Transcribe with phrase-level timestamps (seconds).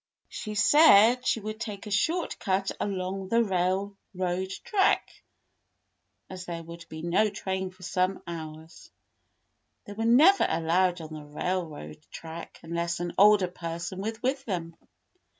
[0.29, 5.07] She said they would take a short cut along the railroad track,
[6.27, 8.89] as there would be no train for some hours.
[9.85, 14.75] They were never allowed on the railroad track unless an older person was with them.